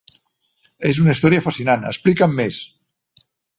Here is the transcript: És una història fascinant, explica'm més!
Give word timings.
És 0.91 1.01
una 1.03 1.13
història 1.17 1.43
fascinant, 1.49 1.87
explica'm 1.93 2.35
més! 2.43 2.61